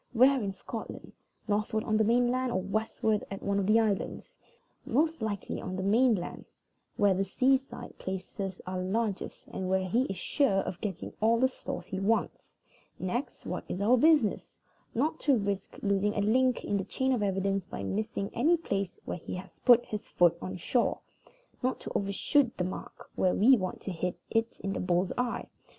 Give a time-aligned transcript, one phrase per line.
[0.13, 1.13] Where in Scotland?
[1.47, 4.39] Northward on the main land, or westward at one of the islands?
[4.83, 6.45] Most likely on the main land,
[6.97, 11.47] where the seaside places are largest, and where he is sure of getting all the
[11.47, 12.55] stores he wants.
[12.97, 14.47] Next, what is our business?
[14.95, 18.99] Not to risk losing a link in the chain of evidence by missing any place
[19.05, 20.97] where he has put his foot on shore.
[21.61, 25.45] Not to overshoot the mark when we want to hit it in the bull's eye.